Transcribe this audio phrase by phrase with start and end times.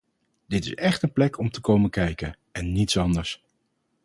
[0.47, 3.43] Dat is echt een plek om te komen kijken, en niets anders.